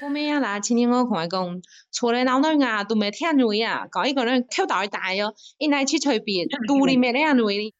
[0.00, 7.74] 我咩呀啦，今天我同佢讲，坐喺老女啊，都没听住呀，搞一个人口大大哟，一来去随便， 肚里没两位。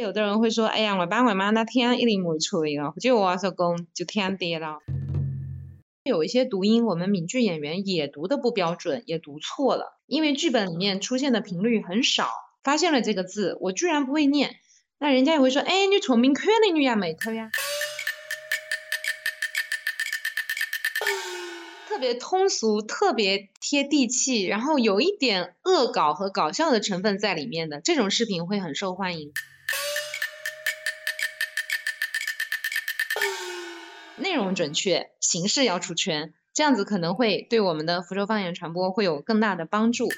[0.00, 4.78] 有的人会说，哎呀，我爸我妈那天一定没吹了，就我说公就听跌了。
[6.04, 12.30] 有一些读音，我们闽剧演员也读的不标准，也读错了，因为剧本里面出现的频率很少。
[12.62, 14.54] 发现了这个字，我居然不会念，
[14.98, 17.50] 那人家也会说，哎，你聪明，可的女呀，美头呀。
[22.02, 29.32] 别通俗，特别贴地气，然后有一点恶搞和搞笑的成分在里面的这种视频会很受欢迎。
[34.16, 40.08] 内容准确，形式要出圈，这样子可能会对我们的福州方言传播会有更大的帮助。
[40.08, 40.16] 听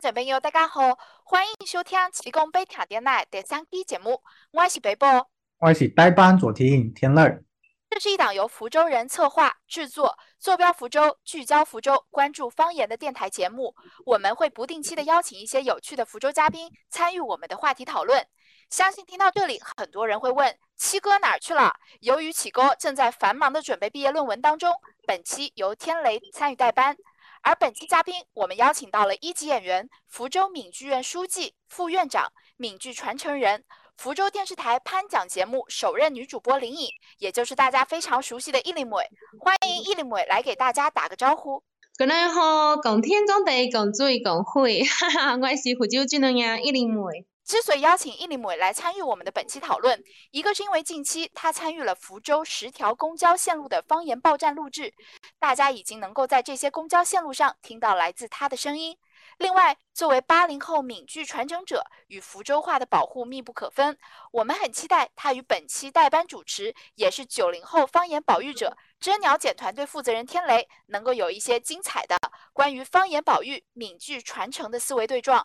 [0.00, 5.28] 众朋友，大家好，欢迎收听启功北听电台第三期节目，我是北波，
[5.64, 7.40] 我是代班主持人天乐。
[7.88, 13.72] 这是一档由福州人策划、制作、坐标福州、聚焦福州、关注方言的电台节目。
[14.04, 18.26] 我们会不定期的邀请一些有趣的福州嘉宾参与我们的话题讨论。
[18.70, 21.72] 相信听到这里，很多人会问七哥哪儿去了？
[22.00, 24.74] 由于启哥正在繁忙的准备毕业论文当中，
[25.06, 26.96] 本期由天雷参与代班。
[27.42, 33.64] 而本期嘉宾，我们邀请到了一级演员、福州闽剧院书记、副院长、闽剧传承人、
[33.96, 38.96] 福州电视台颁奖节目首任女主播林颖，也就是大家非常熟悉的伊丽妹。
[39.38, 41.62] 欢迎伊丽妹来给大家打个招呼。
[41.96, 46.96] 各位好，共天共地，共追共会， 哈哈，我是福州剧能人伊丽妹。
[47.44, 54.92] 之所以邀请伊丽妹来参与我们的本期讨论，一个是因为近期他参与了福州十条公交线路的方言报站录制，
[55.38, 58.96] 大家已经能够在这些公交线路上听到来自他的声音。
[59.42, 63.98] 另外，作为八零后闽剧传承者，与福州话的保护密不可分，
[64.30, 72.16] 我们很期待他与本期代班主持，也是九零后方言保育者真鸟剪团队负责人天雷，能够有一些精彩的
[72.52, 75.44] 关于方言保育、闽剧传承的思维对撞。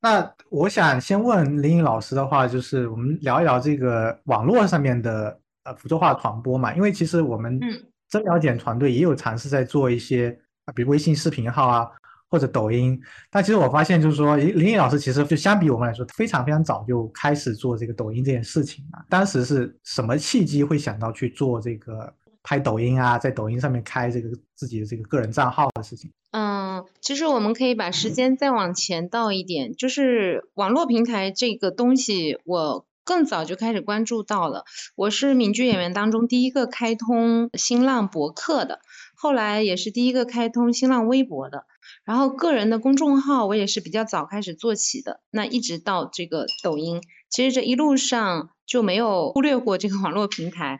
[0.00, 7.60] 那我想先问林颖老师的话，就是我们聊一聊这个网络上面的呃福州话传播嘛，因为其实我们
[8.08, 11.88] 真了解团队也有尝试在做一些啊，比如微信视频号啊
[12.36, 19.02] 或者抖音，但其实我发现就是说林林老师其实就相比我们来说非常非常早就开始做这个抖音这件事情了。
[19.08, 26.10] 当时是什么契机会想到去做这个拍抖音啊，在抖音上面开这个自己的这个个人账号的事情？
[26.32, 34.64] 嗯，其实我们可以把时间再往前倒一点，就是网络平台这个东西，我更早就开始关注到了。
[34.94, 38.80] 我是闽剧演员当中第一个开通新浪博客的，
[39.14, 41.64] 后来也是第一个开通新浪微博的，
[42.04, 45.20] 然后个人的公众号我也是比较早开始做起的。
[45.30, 50.78] 那一直到这个抖音，其实这一路上就没有忽略过这个网络平台。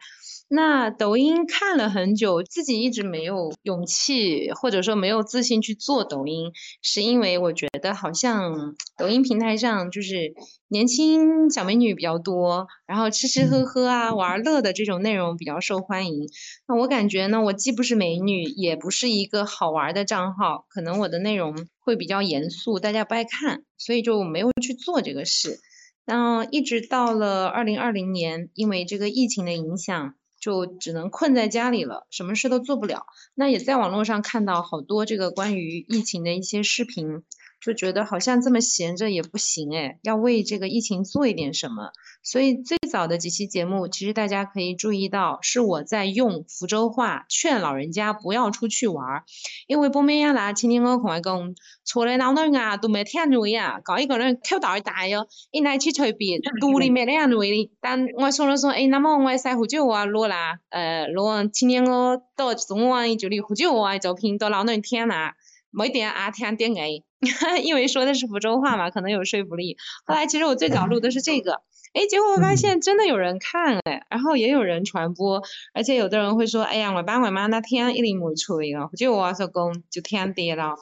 [0.49, 10.35] 那抖音看了很久，自己一直没有勇气，或者说没有自信去做抖音，是因为我觉得好像抖音平台上就是
[10.69, 16.29] 年轻小美女比较多，然后吃吃喝喝啊、玩乐的这种内容比较受欢迎。
[16.69, 25.59] 那我感觉呢，我既不是美女，也不是一个好玩的账号，可能我的内容会比较严肃，大家不爱看，所以就没有去做这个事。
[26.05, 30.15] 然后一直到了二零二零年，因为这个疫情的影响。
[30.39, 33.07] 就只能困在家里了，什么事都做不了。
[33.35, 37.23] 那也在网络上看到好多这个关于疫情的一些视频。
[37.61, 41.91] 就觉得好像这么闲着也不行哎，要为这个疫情做一点什么。
[42.23, 49.25] 所以最早的几期节目，其实大家可以注意到，是我在用福州话劝老人家不要出去玩儿。
[49.69, 57.71] 因为北面呀啦，今天我同我讲，坐在老人啊都没听住呀，搞一个人口大大哟，一来去随便，肚里没两位。
[57.81, 65.37] 但我说了说，哎，那么我晒福州啊，落啦，呃，落今天我到中网就里福州话照片到老人听啦，
[65.71, 67.06] 没点啊听点哎。
[67.65, 69.77] 因为说的是福州话嘛，可能有说服力。
[70.05, 71.63] 后来其实我最早录的是这个，
[71.95, 75.43] 哎，结果我发现真的有人看哎，然后也有人传播，
[75.73, 80.75] 而且有的人会说，哎呀，我爸我妈那天一定没吹了，就我说公就天跌了，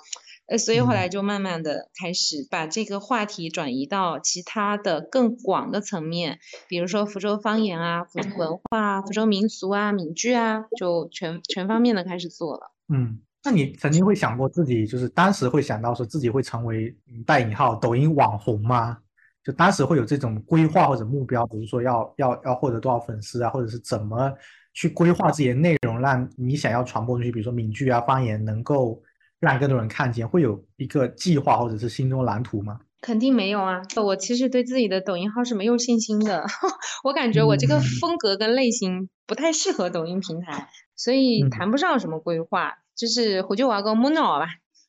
[0.47, 12.73] 呃，所以后来就慢慢的开始把这个话题转移到其他的更广的层面，比如说福州方言啊、福州文化啊、福州民俗啊、闽剧啊，就全全方面的开始做了。
[12.93, 13.21] 嗯。
[13.45, 16.97] 那你曾经会想过自己，就是当时会想到说自己会成为
[17.27, 18.99] 带引号抖音网红吗？
[19.45, 24.33] 就当时会有这种规划或者目标，比如说要要要获得多少粉丝啊，或者是怎么
[24.73, 29.03] 去规划自己的内容，让你想要传播出去，比如说闽剧啊方言能够
[29.39, 32.81] 让更多人看见，会有一个计划或者是心中蓝图吗？
[33.03, 33.83] 肯定没有啊！
[34.03, 36.47] 我其实对自己的抖音号是没有信心的，
[37.05, 42.79] 我感觉我这个风格跟类型不太适合抖音平台，所以谈不上什么规划。
[42.97, 44.47] 就是回去玩个摸脑吧，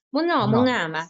[0.10, 1.10] 摸脑摸眼吧，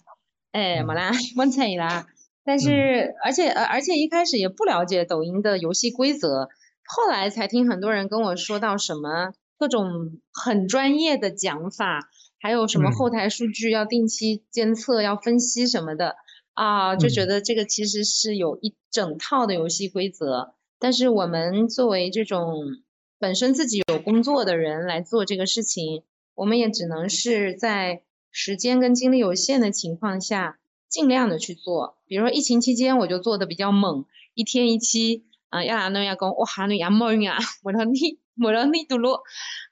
[0.51, 2.07] 哎，没啦，忘错啦。
[2.43, 6.49] 但是而且呃而且一开始也不了解抖音的游戏规则，
[6.85, 12.09] 后来才听很多人跟我说到什么各种很专业的讲法，
[12.39, 16.15] 还有什么后台数据要定期监测、要分析什么的。
[16.53, 22.77] 啊，就觉得这个其实是有一整套的游戏规则，但是我们作为这种
[23.19, 26.03] 本身自己有工作的人来做这个事情，
[26.35, 30.59] 我们也只能是在时间跟精力有限的情况下，
[30.89, 31.97] 尽量的去做。
[32.05, 39.23] 比如说疫情期间，我就做的比较猛，一天一期啊，要拿那要工哇，那要猛啊，我让你我让你读落，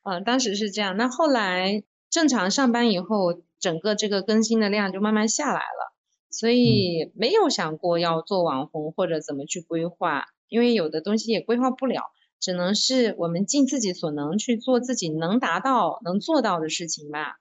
[0.04, 0.98] 嗯，当时是这样。
[0.98, 5.94] 那后来正常上班以后，整个这个更新的量就慢慢下来了。
[6.32, 12.12] 所以没有想过要做网红或者怎么去规划，因为有的东西也规划不了，
[12.44, 17.40] 只能是我们尽自己所能去做自己能达到、能做到的事情吧。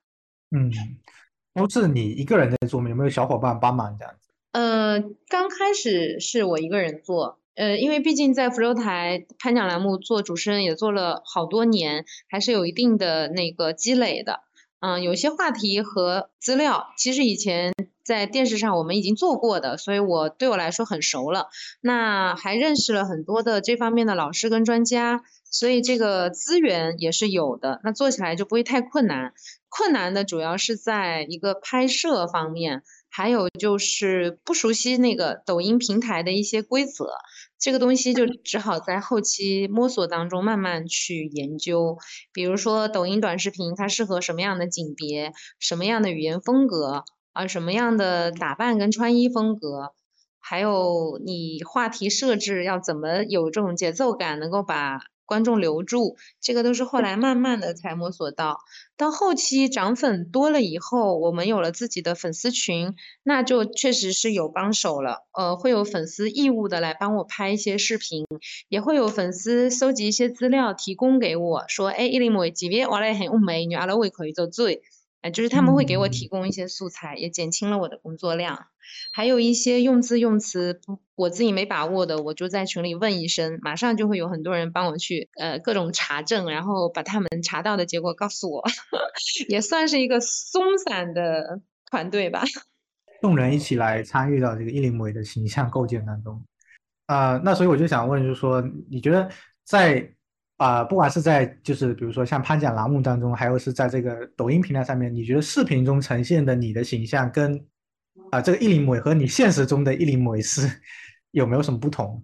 [0.49, 0.71] 嗯，
[1.53, 2.89] 都是你一个人在做吗？
[2.89, 4.29] 有没有小伙伴帮忙这样子？
[4.53, 14.39] 呃，刚开始是我一个人做，呃，因为毕竟在福州台颁奖栏目做主持人也做了好多年，还是有一定的那个积累的。
[14.79, 17.73] 嗯，有些话题和资料，其实以前
[18.03, 21.47] 在电视上我们已经做过的，所以我对我来说很熟了。
[21.81, 27.79] 那还认识了很多的这方面的老师跟专家，所以这个资源也是有的。
[27.83, 29.33] 那做起来就不会太困难。
[29.69, 37.09] 困难的主要是在一个拍摄方面，还有就是不熟悉那个抖音平台的一些规则。
[37.57, 41.97] 这个东西就只好在后期摸索当中慢慢去研究，
[42.33, 49.93] 比如说抖音短视频它适合什么样的景别，什么样的语言风格啊，什么样的打扮跟穿衣风格，
[50.39, 55.01] 还有你话题设置要怎么有这种节奏感，能够把。
[55.25, 58.59] 观众留住，这个都是后来慢慢的才摸索到。
[58.97, 62.93] 到后期涨粉多了以后，我们有了自己的粉丝群，
[63.23, 65.25] 那就确实是有帮手了。
[65.31, 68.27] 呃，会有粉丝义务的来帮我拍一些视频，
[68.67, 74.83] 也会有粉丝搜集一些资料提供给我，说，哎，一零某几位我来很乌美女阿拉胃口做最。
[75.23, 78.67] 哎，就是他们会给我提供一些素材，也减轻了我的工作量。
[79.13, 88.63] 还有一些用字用词不我自己没把握的，我就在群里问一声，马上就会有很多人帮我去呃各种查证，然后把他们查到的结果告诉我，
[89.47, 92.43] 也算是一个松散的团队吧。
[93.21, 96.43] 众人一起来参与到这个一零维的形象构建当中，
[97.05, 98.61] 啊，那所以我就想问，就是说，
[98.91, 99.29] 你觉得
[99.63, 100.13] 在？
[100.63, 107.65] 啊，不管是在就是比如说像潘奖栏目当中，还有是在这个抖音平台上面，你觉得视频中呈现的你的形象跟
[108.31, 110.61] 啊这个一零尾和你现实中的一零尾是
[111.31, 112.23] 有没有什么不同？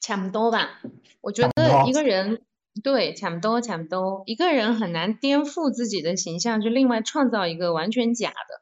[0.00, 0.82] 差不多吧，
[1.22, 2.42] 我觉得一个人
[2.82, 8.60] 对差不多差不多，一个人很难颠覆自己的形象，就另外创造一个完全假的，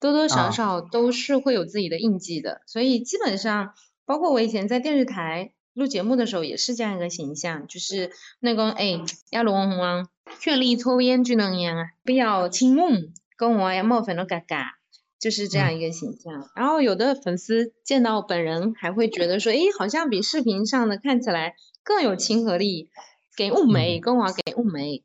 [0.00, 3.74] 多多少少都是会有自己的印记的，所以基本上
[4.04, 5.52] 包括我以前在电视台。
[5.74, 9.00] 录节目的时候也是这样一个形象，就是那个哎，
[9.30, 10.08] 亚龙王
[10.40, 14.78] 绚丽抽烟就能样啊，不要亲吻，跟我要冒犯的嘎嘎，
[15.18, 16.48] 就是这样一个形象。
[16.54, 22.90] 然后有的粉丝见到本人还会觉得说，哎，好像比视频上的看起来更有亲和力，
[23.36, 25.02] 给雾眉，跟我给雾眉。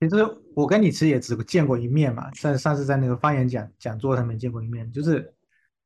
[0.00, 0.16] 其实
[0.56, 5.32] 我跟你其实也只见过一面嘛，上上次在那个发言讲讲座上面见过一面，就是。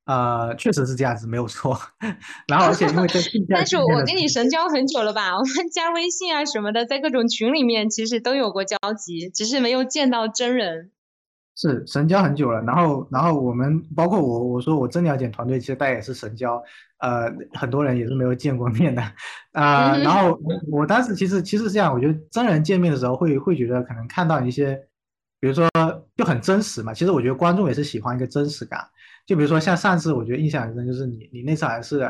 [0.06, 1.78] 呃，确实是这样子，没有错。
[2.48, 5.34] 然后，而且因为在但是我跟你神交很久了吧？
[5.38, 10.92] 我们加微信啊什么的，在各种群里面其实都有过交集，只是没有见到真人。
[11.58, 12.60] 是神交很久了。
[12.62, 16.62] 然后，然后我们包括我，我说我真了解团队，其实大家也是神交。
[16.98, 19.02] 呃，很多人也是没有见过面的。
[19.52, 20.38] 啊，然后
[20.70, 24.74] 我当时其实其实这样，我觉得真人见面的时候会会觉得可能看到一些，
[25.40, 25.68] 比如说
[26.16, 26.94] 就很真实嘛。
[26.94, 28.86] 其实我觉得观众也是喜欢一个真实感。
[29.26, 32.00] 就比如说像上次，我觉得印象很深，就是你你那次好像是，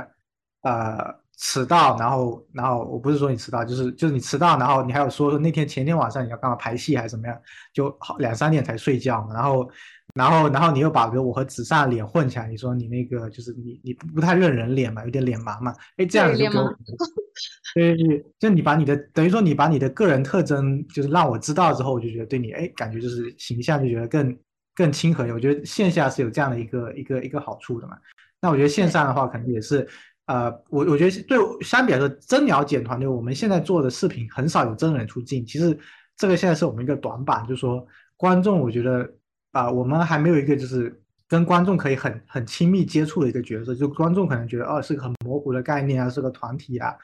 [0.63, 7.41] 呃，迟到，然后然后我不是说你迟到，就是就是你迟到，然后你还有说说那天前天晚上你要干嘛排戏还是怎么样，
[7.73, 9.71] 就好两三点才睡觉，然后
[10.15, 16.65] 然后然后你又把我和子上脸混起来，你说你那个就是你你不太认人脸嘛，有点脸盲嘛，哎这样子就给我，
[17.75, 24.37] 对对对，就你把你的等于说你把你的个人特征就是让我知道之后，我就觉得对你哎感觉就是形象就觉得更。
[24.77, 27.97] 更亲和，我觉得线下是有这样的一个一个一个好处的嘛。
[28.39, 29.89] 那我觉得线上的话，可能也是，
[30.27, 35.45] 呃，我我觉得对相比来说，真了解团队，我们现在做的视频很少有真人出镜。
[35.47, 35.77] 其实
[36.17, 37.85] 这个现在是我们一个短板，就是说
[38.19, 39.11] 观众，我觉得
[39.53, 43.75] 啊，我们还没有一个就是跟观众可以很很亲密接触的一个角色。
[43.75, 46.95] 就观众可能觉得哦是个很模糊的概念啊，是个团体啊，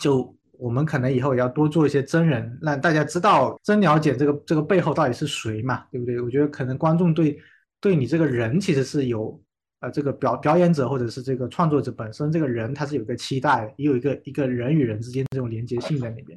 [0.00, 6.20] 就我们可能以后也要多做一些真人，让大家知道真了解这个这个背后到底是谁嘛，对不对？
[6.20, 7.38] 我觉得可能观众对
[7.80, 9.40] 对你这个人其实是有。
[9.80, 16.36] 呃，这个表表演者或者是这个创作者本身，这个人他是有一个期待，也有一个一个人与人之间这种连接性在里边。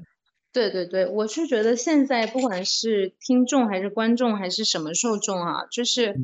[0.54, 6.16] 对对对，我是觉得现在不管是听众还是观众还是什么受众啊，就是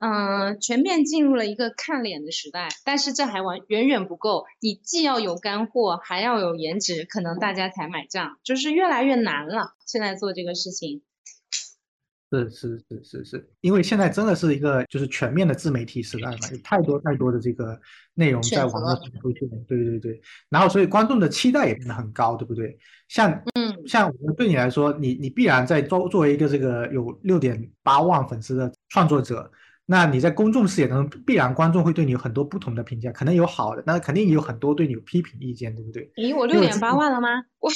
[0.00, 2.68] 嗯，全面进入了一个看脸的时代。
[2.84, 9.74] 但是这还完远远不够，你既要有干货，还要有颜值，可能大家才买账，就是越来越难了。
[9.86, 11.02] 现在做这个事情。
[12.30, 17.80] 是是是是是，因为现在真的是一个就是全面的自媒体时代嘛，有太多太多的这个
[18.12, 22.78] 内容在网络上出现，对对对，然后所以观众的期待也变得很高，对不对？
[23.08, 29.50] 像嗯，像对你来说，你你必然在作作为一个这个有六点八万粉丝的创作者。
[29.90, 36.12] 那你在公众视野当中，必然观众会对你有很多不同的评价，可能有好的，那肯定也有很多对你有批评意见，对不对？
[36.16, 37.42] 咦，我六点八万了吗？
[37.58, 37.70] 我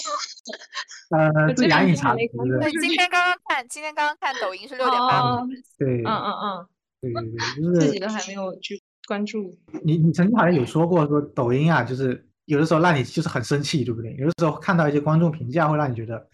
[1.16, 2.28] 呃，这杨颖查对
[2.60, 5.48] 对，今天刚刚看，今天刚刚看抖音是六点八万。
[5.78, 6.66] 对，嗯嗯嗯，
[7.00, 8.78] 对对对，就是自己都还没有去
[9.08, 9.58] 关注。
[9.82, 14.14] 你你曾经好像有说过，说抖音啊，就是有的时候让你就是很生气，对不对？
[14.16, 16.28] 有的时候看到一些观众评价，会让你觉得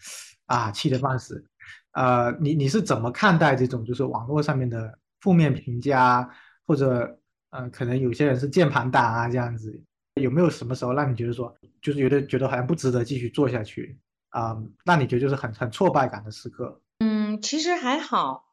[0.47, 1.45] 啊，气得半死。
[1.93, 4.99] 呃，你你是怎么看待这种就是网络上面的？
[5.21, 6.29] 负面评价，
[6.67, 7.19] 或者
[7.51, 9.83] 嗯，可能有些人是键盘党啊，这样子，
[10.21, 13.99] 有没有什么时候让你觉得说，就是觉得觉得好像不值得继续做下去
[14.29, 14.57] 啊？
[14.85, 16.83] 让你觉得就是很很挫败感的时刻？
[16.99, 18.45] 嗯，其实还好，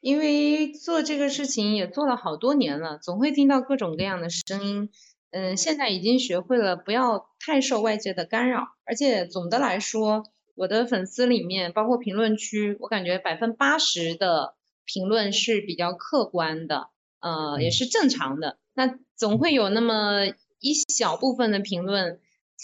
[0.00, 4.90] 因为做这个事情也做了好多年了，总会听到各种各样的声音。
[5.32, 10.22] 嗯，现在已经学会了不要太受外界的干扰，而且总的来说，
[10.54, 14.54] 我的粉丝里面，包括评论区，我感觉百分八十的。
[14.84, 16.88] 评论是比较客观的，
[17.20, 18.58] 呃，也是正常的。
[18.74, 20.26] 那总会有那么
[20.60, 22.20] 一小部分的评论，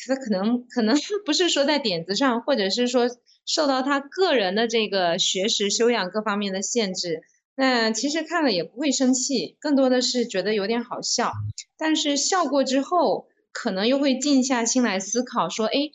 [0.06, 3.08] 他可能可能 不是说在点子上，或者是说
[3.46, 7.22] 受到他个人的这个学识修养各方面的限制。
[7.54, 11.32] 那其实看了也不会生气，更多的是觉得有点好笑。
[11.76, 15.90] 但是笑过之后，可能又会静下心来思考，说，哎。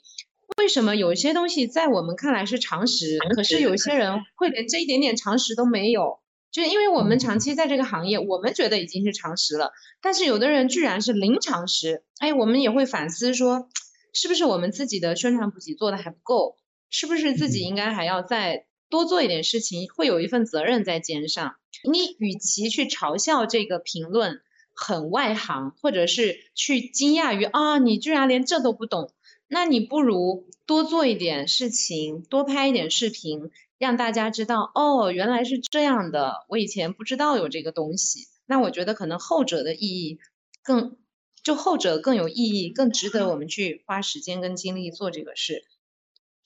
[0.57, 6.19] 为什么有些东西在我们看来是常识，可是有些人会连这一点点常识都没有？
[6.51, 12.03] 就是因为我们长期在这个行业，我们觉得已经是常识了，但是有的人居然是零常识。
[12.19, 13.67] 哎，我们也会反思说，
[14.13, 16.55] 是不是我们自己的宣传普及做的还不够？
[16.89, 19.87] 是不是自己应该还要再多做一点事情？
[19.93, 21.55] 会有一份责任在肩上。
[21.83, 24.39] 你与其去嘲笑这个评论
[24.73, 29.11] 很外行，或者是去惊讶于啊，你居然连这都不懂。
[29.47, 38.27] 那你不如多做一点事情，多拍一点视频，让大家知道哦，原来是这样的，我以前不知道有这个东西。
[38.47, 40.19] 那我觉得可能后者的意义
[40.63, 40.97] 更，
[41.43, 45.63] 就后者更有意义，更值得我们去花时间跟精力做这个事。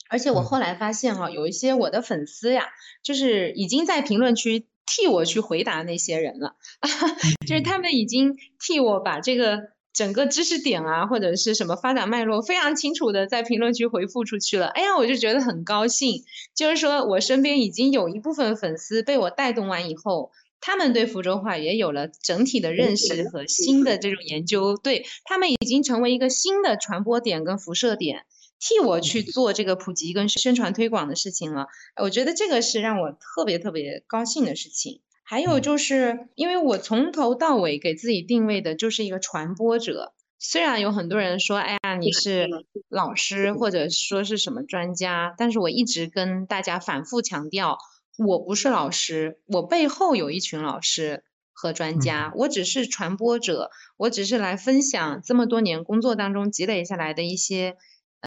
[0.08, 2.68] 而且我后来发现哈，有一些我的粉丝呀，
[3.02, 6.56] 就是已经在评论区替我去回答那些人了，
[7.46, 9.70] 就是他们已经替我把这个。
[9.92, 14.66] 整个知识点啊，或者是什么发展脉络，非常清楚的在评论区回复出去了。
[14.68, 16.22] 哎呀，我就觉得很高兴。
[16.54, 20.30] 就是说我身边已经有一部分粉丝被我带动完以后，
[20.60, 28.24] 他们对福州话也有了整体的认识和新的这种研究，对他们已经成为一个新的传播点跟辐射点，
[28.60, 31.66] 替我去做这个普及跟宣传推广的事情了。
[32.00, 35.00] 我觉得这个是让我特别特别高兴的事情。
[35.30, 40.12] 还有就是，因为我从头到尾给自己定位的就是一个传播者。
[40.40, 42.48] 虽然有很多人说，哎呀，你是
[42.88, 47.78] 老师或者说是什么专家，但是我一直跟大家反复强调，
[48.18, 51.22] 我不是老师，我背后有一群老师
[51.52, 57.76] 和专家，我只是传播者，我只是来分享这么多年工作当中积累下来的一些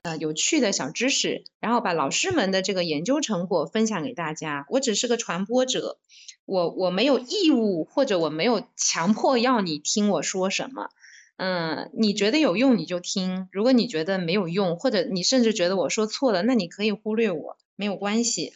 [0.01, 4.65] 呃有趣的小知识，然后把老师们的这个研究成果分享给大家。
[4.69, 5.99] 我只是个传播者。
[6.45, 10.89] 我我没有义务，或者我没有强迫要你听我说什么，
[11.37, 18.51] 嗯，你觉得有用你就听，如果你觉得没有用，或者你甚至觉得我说错了，那你可以忽略我，没有关系。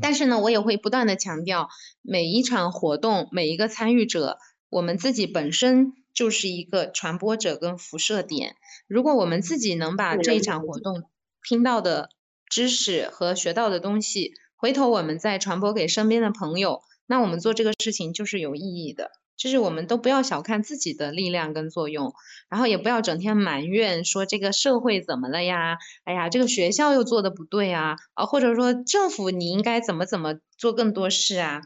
[0.00, 1.68] 但是呢，我也会不断的强调，
[2.00, 4.38] 每一场活动，每一个参与者，
[4.70, 8.56] 我们自己本身就是一个传播者跟辐射点。
[8.88, 11.04] 如果我们自己能把这一场活动
[11.46, 12.08] 听到的
[12.48, 19.10] 知识和学到的东西，回头我们再传播给身边的朋友，那我们做这个事情就是有意义的。
[19.36, 22.12] 就是我们都不要小看自己的力量跟作用，
[22.48, 25.78] 然后也不要整天埋怨说这个社会怎么了呀？
[26.02, 31.60] 哎呀，这个学校又做的不对啊，啊，或者说政府你应该怎么怎么做更多事啊？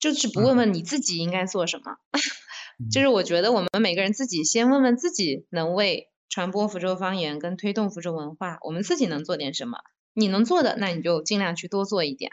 [0.00, 1.96] 就是不问问你自己应该做什么。
[2.90, 9.78] 就是我觉得我们每个人自己先问问自己，能为传播福州方言跟推动福州文化，我们自己能做点什么？
[10.14, 12.32] 你能做的，那你就尽量去多做一点。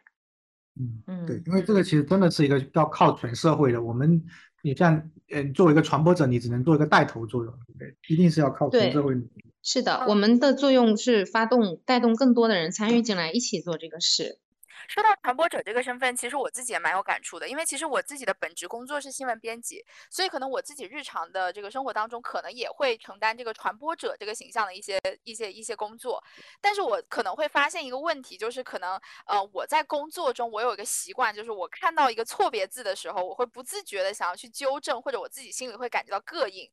[0.77, 3.81] 嗯嗯，对，因为这个其实真的是一个要靠全社会的。
[3.81, 4.25] 我们，
[4.61, 9.15] 你像，嗯，作为一个传播者，你只能做一个带头作用，对，一定是要靠全社会。
[9.61, 14.39] 是的，我们的作用是发动、带动更多的人参与进来，一起做这个事。
[14.87, 26.23] 说到传播者这个身份，其实我自己也蛮有感触的，因为其实我自己的本职工作是新闻编辑，所以可能我自己日常的这个生活当中，可能也会承担这个传播者这个形象的一些一些一些工作。
[26.61, 36.69] 但是我可能会发现一个问题，就是可能呃我在工作中我有一个习惯，就是我看到一个错别字的时候，我会不自觉的想要去纠正，或者我自己心里会感觉到膈应。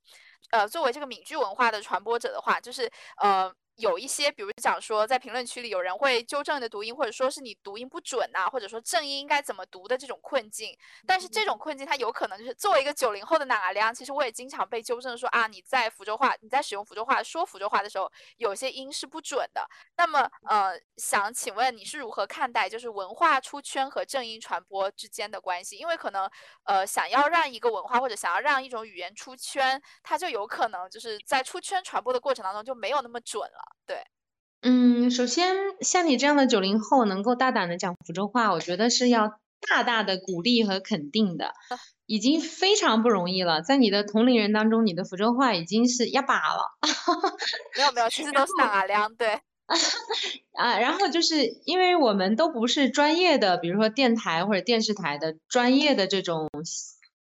[0.50, 3.54] 呃，作为这个闽剧文化的传播者的话，就是呃。
[3.76, 10.76] 有一些，比如讲说，在评论区里有人会纠正你的读音，或者说是你读音不准呐，或者说正音应该怎么读的这种困境。
[11.07, 19.67] 但是这种困境，它有可能就是作为一个九零后的哪良，其实我也经常被纠正说啊，你在福州话，你在使用福州话说福州话的时候，有些音是不准的。
[19.97, 25.76] 那么，呃，想请问你是如何看待就是文化出圈和正音传播之间的关系？
[25.76, 26.31] 因为可能，
[26.64, 33.62] 呃，想要让一个文化或者想要让一种语言出圈，它就有可能就是在出圈传播的过程当中就没有那么准了。
[33.87, 33.97] 对，
[34.62, 41.52] 嗯，首先像你这样的九零后能够大胆的讲福州话，我觉得是要大大的鼓励和肯定的，
[42.07, 43.62] 已经非常不容易了。
[43.62, 46.64] 在你的同龄人当中，你的福州话已经是压把了。
[47.76, 49.40] 没有没有，其实都是打量对。
[50.59, 56.50] 啊，然后就是因为我们都不是专业的，比如说电台或者电视台的专业的这种，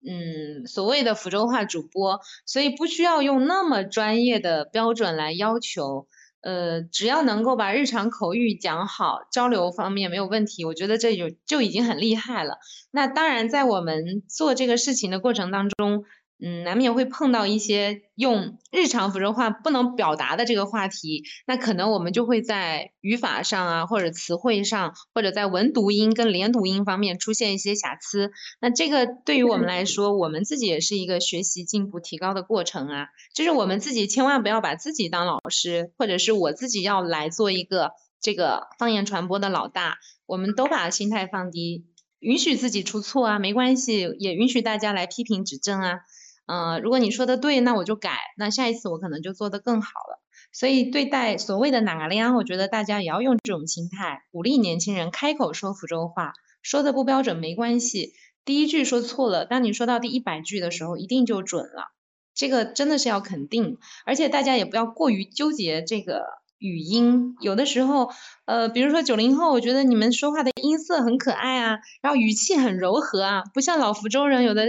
[0.05, 6.07] 嗯，所谓的福州话主播，所以不需要用那么专业的标准来要求。
[6.41, 12.57] 呃，只要能够把日常口语讲好，交流方面没有问题，我觉得这就就已经很厉害了。
[12.91, 16.03] 那当然，在我们做这个事情的过程当中。
[16.43, 28.31] 嗯，难免会碰到一些用日常福州话不能表达的这个话题，那可能我们就会在语法上啊，或者词汇上，或者在文读音跟连读音方面出现一些瑕疵。
[28.59, 33.09] 那这个对于我们来说，我们自己也是一个学习进步提高的过程啊。
[33.35, 41.85] 就是我们自己千万不要把自己当老师，或者是我自己要来做一个这个方言传播的老大，我们都把心态放低，
[42.19, 45.99] 允许自己出错啊，没关系，也允许大家来批评指正啊。
[46.45, 50.21] 嗯，如果你说的对，那我就改，那下一次我可能就做得更好了。
[50.51, 61.93] 所以对待所谓的哪个量，我觉得大家也要用这种心态，鼓励年轻人开口说福州话，说的不标准没关系，第一句说错了，当你说到第一百句的时候，一定就准了。
[62.33, 66.40] 这个真的是要肯定，而且大家也不要过于纠结这个。
[66.61, 68.11] 语音有的时候，
[68.45, 74.67] 呃，比如说九零后，我觉得你们说话的音色很可爱啊，然后语气很柔和啊，不像老福州人有的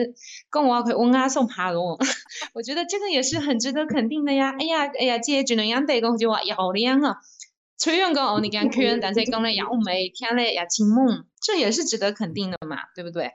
[0.50, 1.98] 跟我会嗡啊送爬龙，
[2.54, 4.54] 我觉得这个也是很值得肯定的呀。
[4.58, 7.16] 哎呀，哎呀，姐只能样对个就话要样啊，
[7.76, 13.32] 虽然讲哦你讲圈，但是讲了也美，听了也清梦，这也是值得肯定的嘛，对不对？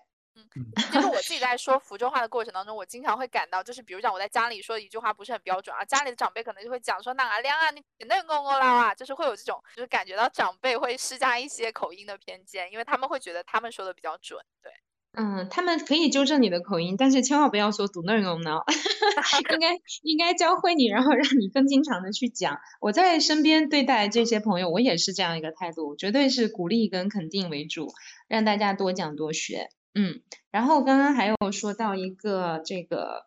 [0.92, 14.40] 其实我自己在说福州话的过程当中，我经常会感到，就是比如讲我在家里说一句话不是很标准啊，家里的长辈可能就会讲说哪亮啊，你那个我啦啊，就是会有这种，就是感觉到长辈会施加一些口音的偏见，因为他们会觉得他们说的比较准。
[14.62, 14.72] 对，
[15.14, 18.62] 嗯，他们可以纠正你的口音，但是千万不要说读那个呢，
[19.52, 22.60] 应该应该教会你，然后让你更经常的去讲。
[22.82, 27.94] 我在身边对待这些朋友，我也是这样一个态度，绝对是鼓励跟肯定为主，
[28.28, 29.70] 让大家多讲多学。
[30.00, 33.26] 嗯，然后刚刚还有说到一个这个，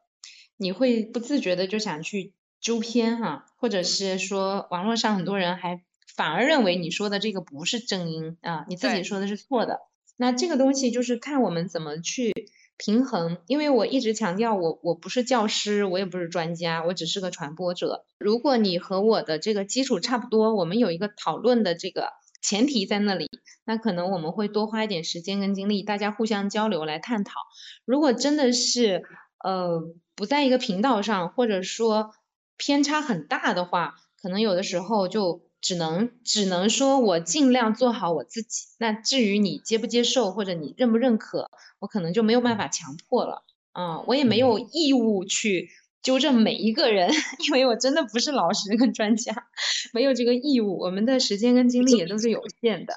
[0.56, 5.82] 你会不自觉的就想去纠偏哈，或者是说网络上很多人还
[6.14, 9.80] 反而认为你说的这个不是正音啊，你自己说的是错的。
[10.16, 12.32] 那这个东西就是看我们怎么去
[12.76, 18.04] 平衡，因为我一直强调我我不是教师，我也不是专家，我只是个传播者。
[18.18, 22.12] 如果你和我的这个基础差不多，我们有一个讨论的这个。
[22.40, 23.28] 前提在那里，
[23.64, 27.40] 那可能我们会多花一点时间跟精力，大家互相交流来探讨。
[27.84, 29.04] 如果真的是
[29.44, 29.82] 呃
[30.14, 32.12] 不在一个频道上，或者说
[32.56, 38.66] 偏差很大的话，可能有的时候就只能只能说我尽量做好我自己。
[38.78, 43.44] 那至于你接不接受或者你认不认可，我可能就没有办法强迫了。
[43.72, 45.68] 啊，我也没有义务去。
[46.02, 47.10] 纠正每一个人，
[47.46, 49.46] 因为我真的不是老师跟专家，
[49.92, 50.78] 没有这个义务。
[50.78, 52.94] 我们的时间跟精力也都是有限的。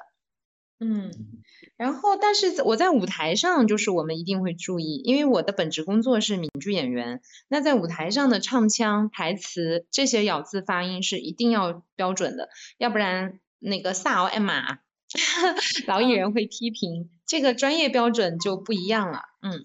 [0.80, 1.10] 嗯，
[1.76, 7.20] 然后但是我在舞台上，就是我们一定会注意，因为我的本职工作是闽剧演员。
[7.48, 14.78] 那在舞台上的唱腔、台词这些咬字发音是一定要标准的，要不然那个萨奥艾玛
[15.86, 19.20] 老艺人会批评，这个专业标准就不一样了。
[19.42, 19.64] 嗯。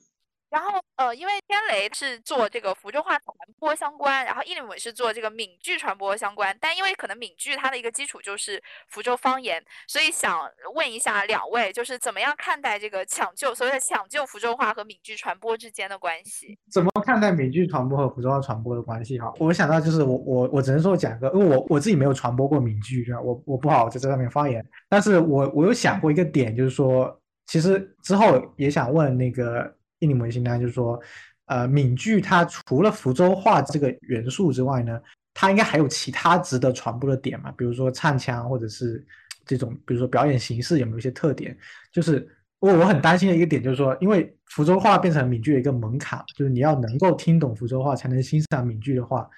[0.50, 10.40] 然后，呃，因为天雷是做这个福州话传播相关，然后伊林伟是做这个闽剧传播相关，但因为可能闽剧它的一个基础就是福州方言，所以想
[10.74, 16.58] 问一下两位，就是怎么样看待这个抢救所谓的抢救福州话和闽剧传播之间的关系？
[16.72, 19.20] 怎么看待闽剧传播和福州话传播的关系？
[19.20, 29.78] 哈，我想到就是我我我只能说讲一个，因为我我自己没有传播过闽剧，我我不好在这上面发言，但是我我有想过一个点，就是说，其实之后也想问那个。
[30.00, 31.00] 印尼模型呢，就是说，
[31.46, 35.00] 呃，闽剧它除了福州话这个元素之外呢，
[35.34, 37.52] 它应该还有其他值得传播的点嘛？
[37.58, 39.06] 比如说唱腔，或者是
[39.46, 41.58] 这种，比如说表演形式有没有一些特点？
[41.92, 42.28] 就是
[42.60, 49.30] 我我很担心的一个点就是说，因为福州话变成闽剧的一个门槛，就是你要能够听懂福州话才能欣赏闽剧的话，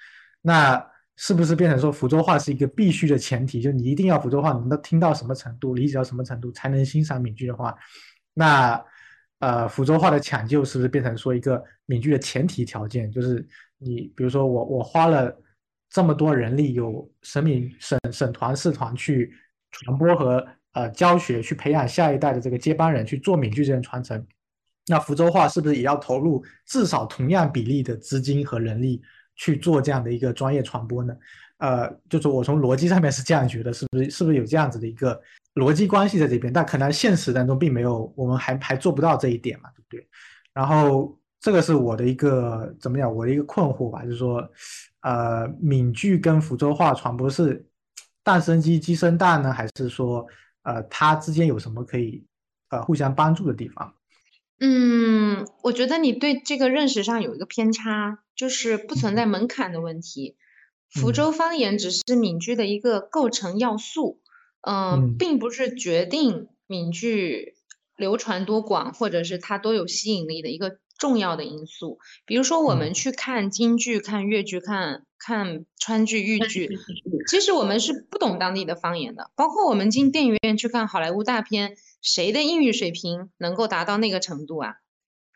[0.42, 0.84] 那
[1.16, 3.60] 是不是变成说福州话是一个必须的前提？
[3.60, 7.74] 就你一定要福州话能够听到什么程度，理解到什么程度才能欣赏闽剧的话，
[8.34, 8.80] 那？
[9.42, 13.10] 呃，福州话的抢救是不是变成说一个闽剧的前提条件？
[13.10, 13.44] 就是
[13.76, 15.36] 你，比如说我，我花了
[15.90, 19.32] 这么多人力，有省闽省省团市团去
[19.72, 24.24] 传播和呃教学，去培养下一代的这个接班人去做闽剧这种传承，
[24.86, 29.02] 那福州话是不是也要投入至少同样比例的资金和人力
[29.34, 31.12] 去做这样的一个专业传播呢？
[31.58, 35.20] 呃，就是我从逻辑上面是这样觉得，是不是是不是有这样子的一个？
[35.54, 40.08] 逻辑关系在这边，但可能现实当中并没有，我们还还做不到这一点嘛，对不对？
[40.54, 44.48] 然后这个是我的一个怎么讲，我的一个困惑吧，就是说，
[45.00, 47.66] 呃，闽剧跟福州话传播是
[48.22, 50.26] 蛋生鸡，鸡生蛋呢，还是说，
[50.62, 52.24] 呃，它之间有什么可以
[52.70, 53.94] 呃互相帮助的地方？
[54.58, 60.36] 嗯，我觉得你对这个认识上有一个偏差，就是不存在门槛的问题，
[60.88, 64.21] 福州方言只是闽剧的一个构成要素。
[64.62, 67.54] 嗯，并不是决定闽剧
[67.96, 71.98] 流传多广，或者是它多有吸引力的一个重要的因素。
[72.26, 76.78] 比如说，我们去看京剧、看越剧、看看川剧、豫剧，
[77.28, 79.30] 其实我们是不懂当地的方言的。
[79.34, 84.74] 包括我们进电影院去看好莱坞大片，谁的英语水平能够达到那个程度啊？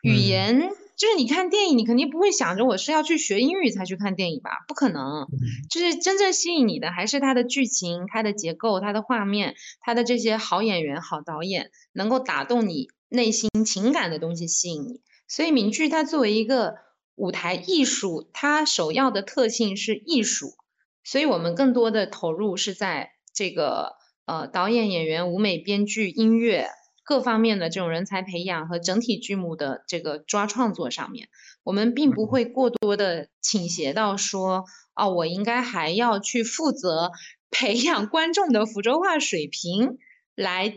[0.01, 0.69] 语言。
[0.97, 4.49] 就是你看电影，你肯定不会想着我是要去学英语才去看电影吧？
[4.67, 5.27] 不可能，
[5.69, 15.01] 就是真正吸引你的还是它的剧情、它的结构、它的画面、它的这些好演员、好导演，能够打动你内心情感的东西吸引你。
[15.27, 16.77] 所以名剧它作为一个
[17.13, 20.55] 舞台艺术，它首要的特性是艺术，
[21.03, 26.69] 所以我们更多的投入是在这个呃导演、演员、舞美、编剧、音乐。
[27.07, 31.29] 各方面的这种人才培养和整体剧目的这个抓创作上面，
[31.63, 37.11] 我们并不会过多的倾斜到说，哦，我应该还要去负责
[37.49, 39.97] 培养观众的福州话水平，
[40.35, 40.75] 来，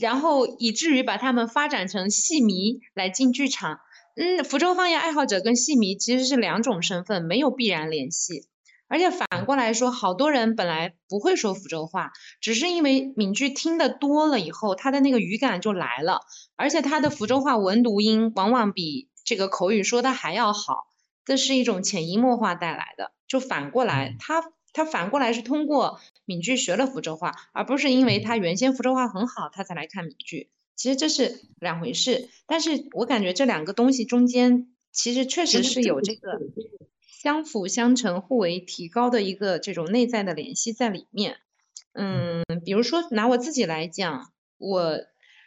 [0.00, 3.78] 然后以至于把他们发展成戏迷来进剧场。
[4.16, 8.48] 嗯，福州方言爱好者跟戏迷其实是两种身份，没有必然联系。
[8.88, 16.22] 而且反过来说，好多人本来不会说福州话，只是因为闽剧听得多了以后，他的那个语感就来了。
[16.56, 20.86] 而且他的福州话文读音往往比这个口语说的还要好，
[21.26, 23.12] 这是一种潜移默化带来的。
[23.26, 30.48] 就反过来，他他反过来是通过闽剧学了福州话，而不是因为他原先福州话很好，他才来看闽剧。
[30.76, 32.30] 其实这是两回事。
[32.46, 36.40] 但是我感觉这两个东西中间，其实确实是有这个。
[37.20, 41.38] 相辅相成、互为提高的一个这种内在的联系在里面。
[41.92, 45.00] 嗯，比如说拿我自己来讲，我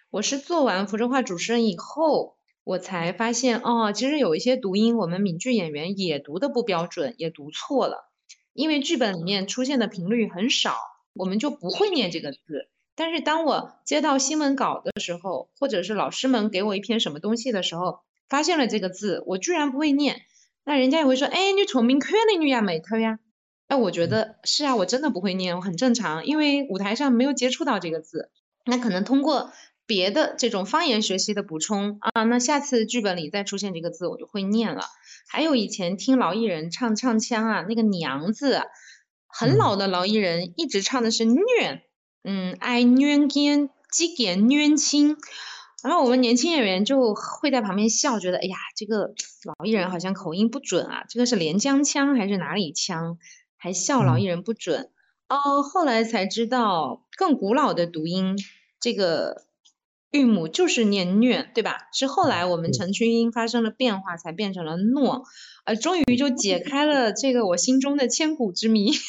[0.10, 8.12] 我是做完福州话主持人以后，我才发现哦，其实有一些读音我们闽剧演员也读的不标准，也读错了。
[8.52, 10.76] 因为剧本里面出现的频率很少，
[11.14, 12.68] 我们就不会念这个字。
[12.96, 20.24] 但是当我接到新闻稿的时候，或者是老师们给我一篇什么东西的时候，发现了这个字，我居然不会念。
[20.64, 23.20] 那人家也会说，哎，你聪明可的女呀，美特呀。
[23.68, 28.30] 哎，我觉得是啊，我真的不会念，我很正常，因为舞台上没有接触到这个字。
[28.66, 29.52] 那可能通过
[29.88, 34.84] 别的这种方言学习的补充啊，那下次剧本里再出现这个字，我就会念了。
[35.28, 38.62] 还有以前听老艺人唱唱腔啊，那个娘字，
[39.28, 41.42] 很老的老艺人一直唱的是虐，
[42.24, 45.18] 嗯，爱虐间几点虐亲。
[45.84, 49.14] 然后我们年轻演员就会在旁边笑，觉得哎呀，这个
[49.46, 53.18] 老艺人好像口音不准啊，这个是连江腔还是哪里腔？
[53.58, 54.90] 还笑老艺人不准。
[55.30, 58.36] 哦，后来才知道更古老的读音，
[58.80, 59.46] 这个
[60.12, 61.88] 韵母就是念虐，对吧？
[61.94, 65.24] 是后来我们城区音发生了变化，才变成了诺，
[65.64, 68.92] 呃，终于就解开了这个我心中的千古之谜。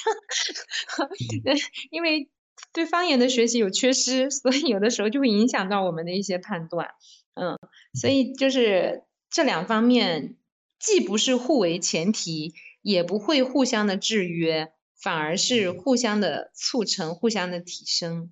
[1.90, 2.28] 因为
[2.72, 6.88] 对方言的学习有缺失， 所以有的时候就会影响到我们的一些判断。
[7.34, 7.58] 嗯，
[7.94, 10.36] 所以就是这两方面，
[10.78, 18.30] 既不是互为前提，也不会互相的制约，反而是互相的促成、互相的提升。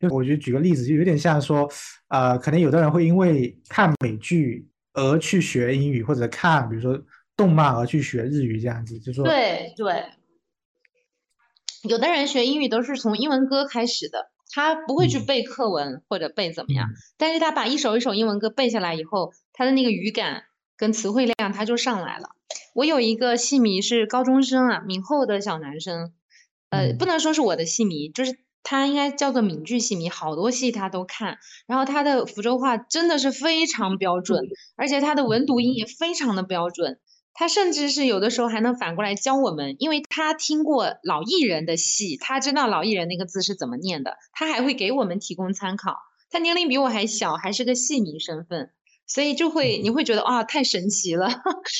[0.00, 1.70] 就我觉得举个例子，就有点像说，
[2.08, 7.00] 呃，可能有的人会因为看美剧而去学英语，或者看比如说
[7.36, 10.04] 动漫而去学日语这样子，就说对对。
[11.82, 20.44] 有的人学英语都是从英文歌开始的，他不会去背课文或者背怎么样，但是他把一首一首英文歌背下来以后，他的那个语感
[20.76, 22.30] 跟词汇量他就上来了。
[22.74, 26.12] 我有一个戏迷是高中生啊，闽后的小男生，
[26.70, 34.40] 呃，不能说是我的戏迷，就是他应该叫做闽剧戏迷，好多戏他都看，然后他的福州话真的是非常标准，
[34.76, 37.00] 而且他的文读音也非常的标准。
[37.34, 45.96] 他甚至是有的时候还能反过来教我们，因为他听过老艺人的戏，他知道老艺人那个字是怎么念的，他还会给我们提供参考。
[46.30, 48.70] 他年龄比我还小，还是个戏迷身份，
[49.06, 51.28] 所以就会你会觉得啊，太神奇了。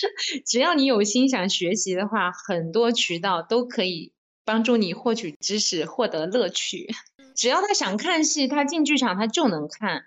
[0.47, 4.13] 只要你有心想学习的话，很多渠道都可以
[4.45, 6.89] 帮助你获取知识、获得乐趣。
[7.35, 10.01] 只要他想看戏，他进剧场他就能看；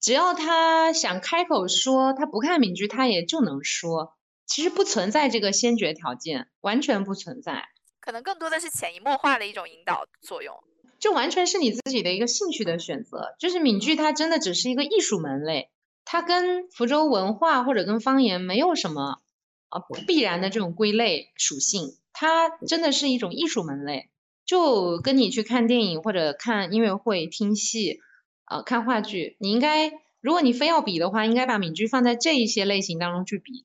[0.00, 4.14] 只要他想开口说，他不看闽剧他也就能说。
[4.50, 7.68] 其实不存在这个先决条件，完全不存在，
[8.00, 10.56] 可能更多的是潜移默化的一种引导作用，
[10.98, 13.36] 就完全是你自己的一个兴趣的选择。
[13.38, 15.70] 就是闽剧，它真的只是一个艺术门类，
[16.04, 19.20] 它跟福州文化或者跟方言没有什么
[19.68, 24.10] 啊必然的这种归类属性，它真的是一种艺术门类，
[24.44, 28.00] 就跟你去看电影或者看音乐会、听戏，
[28.46, 33.64] 呃，看话剧，你应该，如果你非要比的话，应该把闽剧放在这一些类型当中去比。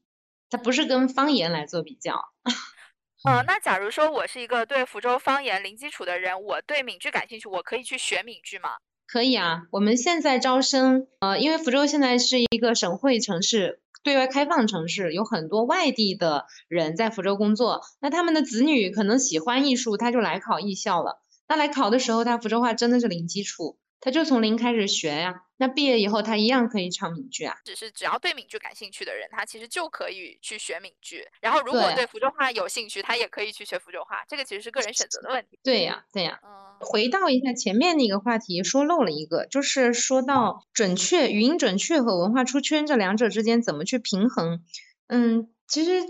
[0.55, 2.13] 它不是跟方言来做比较，
[3.27, 8.69] 呃，那假如说我是一个对福州方言零基础的人，我对闽剧感兴趣，我可以去学闽剧吗？
[9.05, 21.21] 可以啊，我们现在招生，呃，因为福州现在是一个省会城市，对外开放城市，有很多外地的人在福州工作，那他们的子女可能喜欢艺术，他就来考艺校了。
[21.49, 23.77] 那来考的时候，他福州话真的是零基础。
[23.99, 27.55] 他就从零开始学呀，那毕业以后他一样可以唱闽剧啊。
[27.63, 31.25] 只是只要对闽剧感兴趣的人，他其实就可以去学闽剧。
[31.41, 34.23] 然后如果对福州话有兴趣，他也可以去学福州话。
[34.27, 35.59] 这个其实是个人选择的问题。
[35.63, 36.39] 对呀，对呀。
[36.43, 36.49] 嗯，
[36.81, 44.63] 回到一下前面那个话题，说漏了一个，就是说到准确语音准确和文化出圈这两者之间怎么去平衡。
[45.07, 46.03] 嗯，其实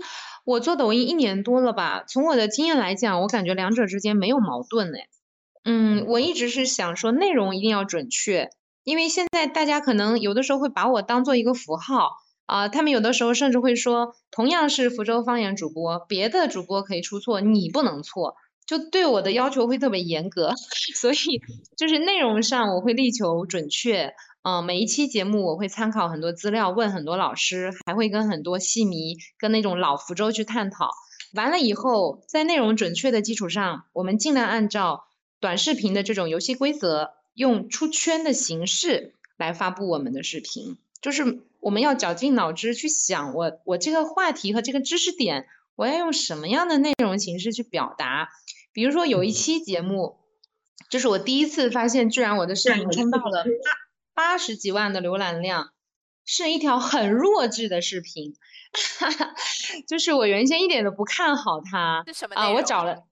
[0.44, 5.08] 我做抖音一年多了吧，从我的经验来讲，我感觉两者之间没有矛盾哎。
[5.64, 8.50] 嗯，我一直是想说内容一定要准确，
[8.86, 20.54] 因为现在大家可能有的时候会把我当做一个符号啊，他们有的时候甚至会说，同样是福州方言主播，别的主播可以出错，你不能错，就对我的要求会特别严格，
[20.94, 21.16] 所以
[21.76, 30.90] 就是内容上我会力求准确，嗯，每一期节目我会参考很多资料，问很多老师，还会跟很多戏迷跟那种老福州去探讨，
[31.34, 35.06] 完了以后在内容准确的基础上，我们尽量按照。
[35.38, 48.30] 短视频的这种游戏规则，用出圈的形式来发布我们的视频，就是我们要绞尽脑汁去想，我我这个话题和这个知识点，我要用什么样的内容形式去表达。
[48.72, 50.16] 比如说有一期节目，
[50.88, 53.44] 就是我第一次发现，居然我的视频冲到了
[54.14, 55.72] 八八十几万的浏览量，
[56.24, 58.34] 是一条很弱智的视频，
[59.86, 62.02] 就是我原先一点都不看好它
[62.34, 63.04] 啊，我找了。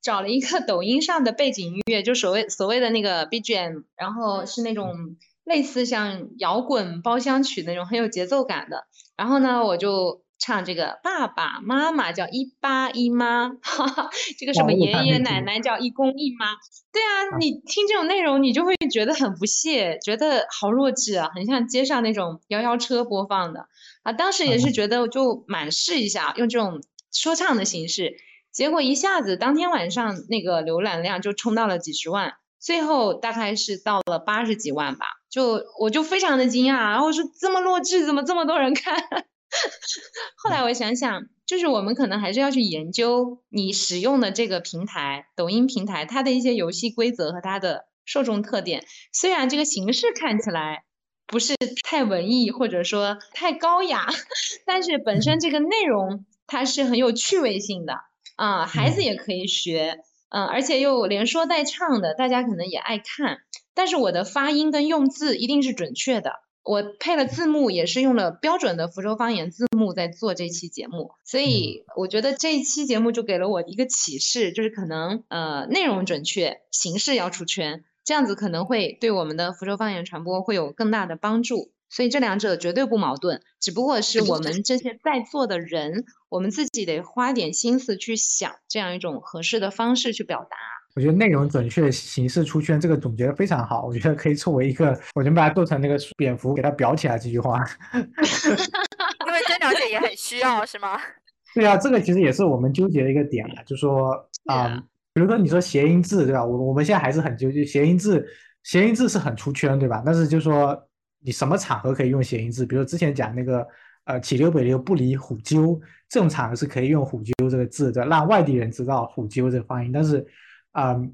[0.00, 8.86] 找了一个抖音上的背景音乐，就所谓所谓的那个 BGM，然后是那种类似像摇滚包厢曲那种很有节奏感的。
[9.16, 16.46] 然后呢，我就唱这个爸爸妈妈叫一爸一妈，哈哈，这个什么爷爷奶奶叫一公一妈。
[16.92, 23.66] 对啊，你听这种内容，你就会觉得很不屑，觉得好弱智啊，很像街上那种摇摇车播放的
[24.04, 24.12] 啊。
[24.12, 26.80] 当时也是觉得就满试一下，用这种
[27.12, 28.16] 说唱的形式。
[28.52, 35.06] 结果一下子，当天晚上那个浏览量就冲到了几十万，最后大概是到了八十几万吧。
[35.30, 38.96] 就我就非常的惊讶，然后我说这么弱智，怎么这么多人看？
[40.36, 48.84] 后来我想想，就是我们可能还是要去研究你使用的这个平台，抖音平台它的一些游戏规则和它的受众特点。
[49.12, 50.84] 虽然这个形式看起来
[51.26, 54.06] 不是太文艺或者说太高雅，
[54.66, 58.07] 但是本身这个内容它是很有趣味性的。
[58.38, 59.98] 啊，孩子也可以学，
[60.28, 63.38] 嗯，而且又连说带唱的，大家可能也爱看。
[63.74, 71.10] 但是我的发音跟用字一定是准确的，我配了字幕，也是用了标准的福州方言字幕在做这期节目。
[71.24, 81.72] 所以我觉得这一期节目就给了我一个启示，就是可能呃内容准确，形式要出圈，这样子可能会对我们的福州方言传播会有更大的帮助。
[81.90, 90.56] 所以这两者绝对不矛盾，只不过是我们这些在座的人，我们自己得花点心思去想这样一种合适的方式去表达。
[90.94, 93.86] 我觉得内容准确，形式出圈，这个总结的非常好。
[93.86, 97.64] 我觉得可以作为一个，我就把它做成那个蝙蝠，给它裱起来这句话。
[97.94, 100.98] 因为真了解也很需要，是吗？
[101.54, 104.82] 对啊，这个其实也是我们纠结的一个点啊，就说啊，
[105.14, 106.44] 比如说你说谐音字，对吧？
[106.44, 108.26] 我我们现在还是很纠结，谐音字，
[108.64, 110.02] 谐音字是很出圈，对吧？
[110.04, 110.87] 但是就说
[111.20, 112.66] 你什么场合可以用谐音字？
[112.66, 113.66] 比如之前讲那个
[114.04, 120.26] 呃，起溜北溜不离虎丘，这种场合是可以用虎丘这个字的，让外地人知道虎丘这个发音，但是。
[120.72, 121.12] 嗯，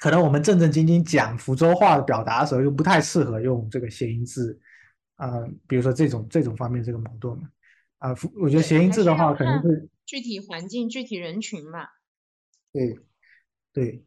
[0.00, 4.58] 可能我们正正经经讲福州话的表达的时候，又不太适合用这个谐音字，
[5.18, 7.48] 呃，比如说这种这种方面这个矛盾嘛，
[7.98, 11.90] 啊，我觉得谐音字的话，可能是具体环境、具体人群吧。
[12.72, 12.98] 对，
[13.72, 14.02] 对，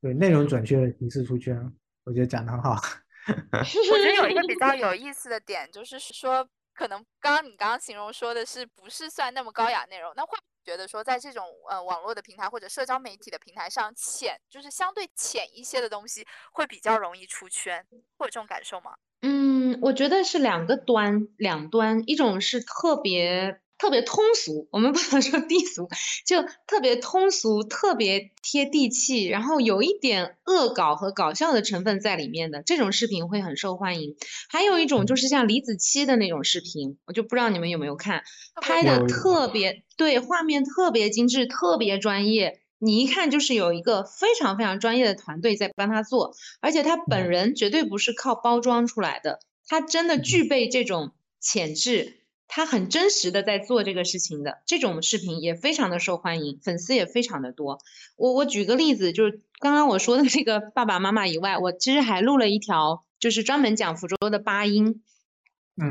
[0.00, 1.70] 对，内容准确，形式出圈，
[2.04, 2.80] 我觉得讲的很好。
[3.52, 10.38] 我觉得有一个比较有 意思的点，就是说，可能刚刚你刚刚形容说的是不是算那么高雅内容，那会。
[10.62, 17.82] 觉得说，在这种呃网络的平台或者社交媒体的平台上，浅就是相对浅一些的东西，会比较容易出圈，
[18.18, 18.92] 会有这种感受吗？
[19.22, 23.62] 嗯，我觉得是两个端，两端，一种是特别。
[23.80, 25.88] 特别通俗，我们不能说低俗，
[26.26, 34.16] 就特别通俗，特别贴地气，然后有一点恶搞和搞笑的成分在里面的这种视频会很受欢迎。
[34.50, 38.22] 还有一种就是像李子柒的那种视频，我就不知道你们有没有看，
[38.60, 52.19] 拍的特别对，画面特别精致，特别专业，你一看就是有一个非常非常专业的团队在帮他做，而且他本人绝对不是靠包装出来的，他真的具备这种潜质。
[52.52, 57.78] 他很真实的在做这个事情的这种视频也非常的受欢迎，粉丝也非常的多。
[58.16, 65.00] 我我举个例子，就是刚刚我说的那个爸爸妈妈以外，我其实还录了一条，就是专门讲福州的八音。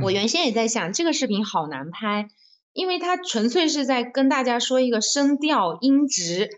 [0.04, 2.28] 我原先也在想，这个视频好难拍，
[2.74, 6.50] 因为它纯粹是在跟大家说一个声调、音值，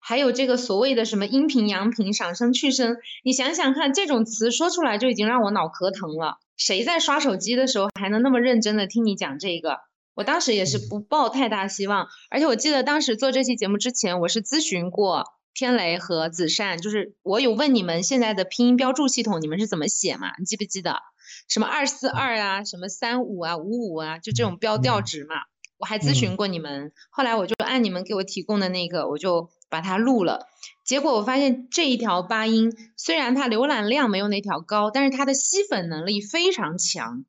[0.00, 2.96] 还有这个所谓的什么阴平、阳平、上声、去声。
[3.22, 6.38] 你想想看，这种词说出来就已经让我脑壳疼了。
[6.56, 9.80] 谁在刷手机的时候还能那么认真的听你讲这个？
[10.14, 20.28] 我当时也是不抱太大希望，而且我记得当时做这期节目之前，我是咨询过天雷和子善，就是我有问你们现在的拼音标注系统你们是怎么写嘛？
[20.38, 21.00] 你记不记得？
[21.48, 25.34] 什么二四二啊，什么三五啊，五五啊，就这种标调值嘛？
[25.78, 29.50] 我还咨询过你们，后来我就按你们给我提供的那个，我就。
[29.70, 30.46] 把它录了，
[30.84, 37.24] 结果我发现这一条八音虽然它浏览量没有那条高，但是它的吸粉能力非常强。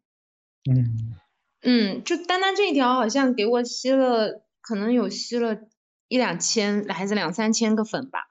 [0.70, 1.16] 嗯
[1.64, 5.58] 嗯，就单单这一条好像给我吸了，可能有吸了
[6.08, 8.28] 一两千还是两三千个粉吧。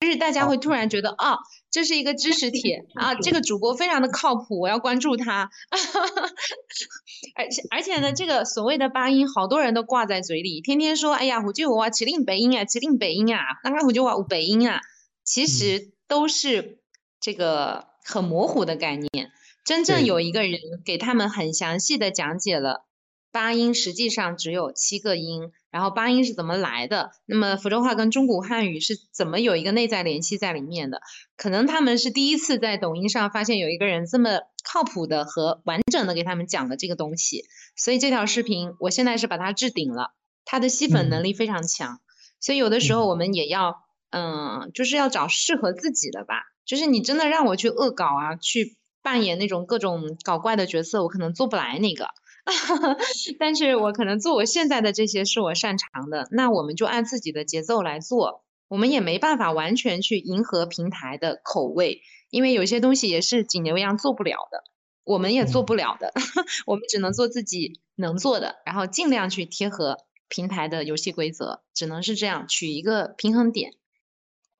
[0.00, 1.38] 就是大家会突然觉得啊，
[1.70, 5.50] 这是一个知识帖 啊，这个主播非常的靠谱，我要关注他。
[7.36, 14.80] 而且而且呢，这个所谓的八音，好多人都挂在嘴里，天天说，哎呀，我就我麒麟北音啊，麒麟北音啊，那个我就我北音啊，
[15.24, 16.78] 其实都是
[17.20, 19.30] 这个很模糊的概念。
[19.64, 22.84] 真正有一个人给他们很详细的讲解了。
[23.32, 27.10] 八音实际上只有七个音，然后八音是怎么来的？
[27.26, 31.00] 那么福州话跟中古汉语是怎么有一个内在联系在里面的？
[31.36, 37.42] 可能他们是第一次在抖音上发现有一个人这么靠谱的和完整的给他们讲了这个东西，
[37.74, 40.12] 所以这条视频我现在是把它置顶了，
[40.44, 41.98] 它的吸粉能力非常强。
[42.38, 43.74] 所以有的时候我们也要，
[44.10, 46.44] 嗯，就是要找适合自己的吧。
[46.64, 52.10] 就是你真的让我去恶搞啊，去扮演那种各种搞怪的角色，我可能做不来那个。
[53.38, 58.44] 但是我可能做我现在的这些是我擅长的，那我们就按自己的节奏来做。
[58.68, 64.64] 我们也没办法完全去迎合平台的口味，因为有些东西也是锦牛一样做不了的，
[65.04, 66.12] 我们也做不了的。
[66.66, 73.72] 我们只能做自己能做的，然后尽量去贴合平台的游戏规则，只能是这样取一个平衡点。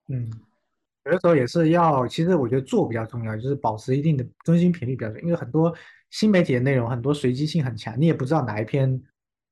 [0.07, 0.31] 嗯，
[1.05, 5.75] 有的时候也是要，其实我觉得做比较重要，就是保持一定的更新频率比较重要，因为很多。
[6.15, 9.03] 新媒体的内容很多随机性很强，你也不知道哪一篇，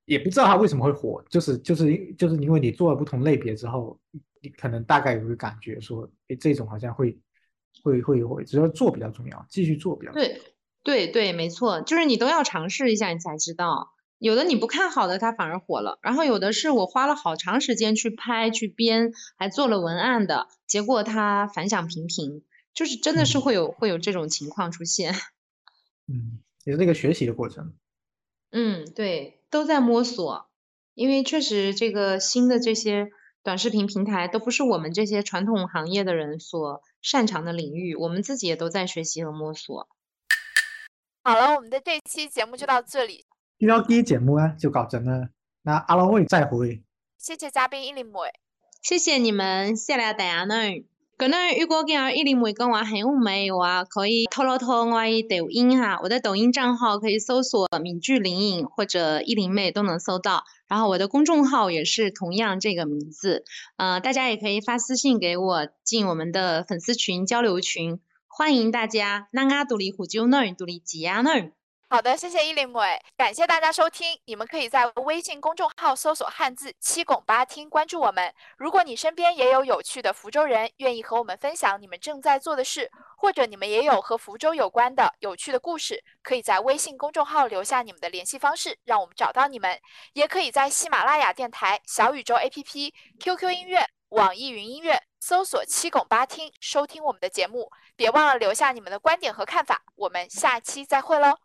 [0.05, 3.99] 也不知道它为什么会火，就是就是就是因为你做了不同类别之后，
[4.41, 7.19] 你可能大概有个感觉说，哎，这种好像会
[7.83, 10.25] 会会会，只要做比较重要，继续做比较重要。
[10.29, 10.41] 对
[10.83, 22.41] 对对，没错，就是你都要尝试一下，你才知道，有的你不看好的它反而火了，然后有的是我花了好长时间去拍去编，还做了文案的，结果它反响平平，
[22.73, 25.13] 就是真的是会有会有这种情况出现，
[26.07, 26.39] 嗯。
[26.63, 27.73] 也是一个学习的过程。
[28.51, 30.49] 嗯，对，都在摸索，
[30.93, 33.09] 因为确实这个新的这些
[33.41, 39.87] 短视频平台都不是我们这些传统行业的人所擅长的领域，我们自己也都在学习和摸索。
[41.23, 43.25] 好了，我们的这期节目就到这里。
[43.57, 45.29] 第二期节目呢就搞成了，
[45.61, 46.83] 那阿拉会再会。
[47.17, 48.19] 谢谢嘉宾伊林梅，
[48.81, 50.55] 谢谢你们，谢谢大家呢。
[51.23, 60.43] 可能如果讲伊林梅跟我很有美的话，可以透露透我的抖音哈，我的抖音账号可以搜索“闽剧灵影”或者“伊林妹”都能搜到。
[60.67, 63.45] 然后我的公众号也是同样这个名字，
[63.77, 69.29] 呃，大家也可以发私信给我进我们的粉丝群交流群，欢迎大家。
[69.31, 71.51] 那阿独立虎就那独立吉亚那。
[71.93, 74.19] 好的，谢谢伊林伟，感谢大家收听。
[74.25, 78.33] 你们可以在微信公众号搜索汉字七拱八听，关注我们。
[78.57, 89.79] 如果你身边也有有趣的福州人，愿意和我们分享你们正在做的事，或者你们也有和福州有关的有趣的故事，可以在微信公众号留下你们的联系方式，让我们找到你们。
[90.13, 97.69] 也可以在喜马拉雅电台、小宇宙 APP、QQ 音乐、网易云音乐搜索七拱八听，收听我们的节目。
[97.95, 99.83] 别忘了留下你们的观点和看法。
[99.95, 101.37] 我们下期再会喽！